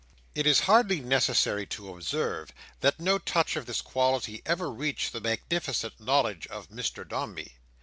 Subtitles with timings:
[0.33, 5.21] It is hardly necessary to observe, that no touch of this quality ever reached the
[5.21, 7.57] magnificent knowledge of Mr Dombey.